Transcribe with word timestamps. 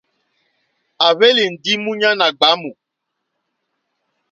À 1.05 1.07
hwélì 1.17 1.43
ndí 1.53 1.71
múɲánà 1.83 2.25
ɡbwámù. 2.33 2.69